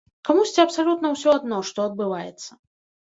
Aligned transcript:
Камусьці 0.27 0.61
абсалютна 0.63 1.11
ўсё 1.15 1.29
адно, 1.41 1.61
што 1.73 1.87
адбываецца. 1.91 2.51